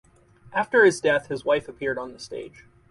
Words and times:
After 0.51 0.83
his 0.83 0.99
death 0.99 1.27
his 1.27 1.45
wife 1.45 1.69
appeared 1.69 1.99
on 1.99 2.11
the 2.11 2.17
stage. 2.17 2.65